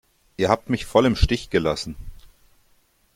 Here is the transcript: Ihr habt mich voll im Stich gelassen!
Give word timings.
Ihr 0.35 0.49
habt 0.49 0.71
mich 0.71 0.87
voll 0.87 1.05
im 1.05 1.15
Stich 1.15 1.51
gelassen! 1.51 1.95